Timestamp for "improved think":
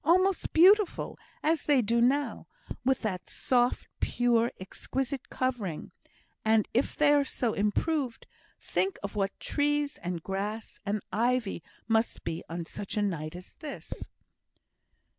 7.53-8.97